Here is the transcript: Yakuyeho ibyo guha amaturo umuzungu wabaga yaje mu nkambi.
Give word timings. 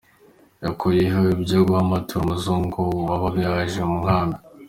Yakuyeho 0.63 1.21
ibyo 1.35 1.59
guha 1.67 1.81
amaturo 1.85 2.21
umuzungu 2.23 2.81
wabaga 3.07 3.39
yaje 3.47 3.79
mu 3.89 3.95
nkambi. 4.03 4.37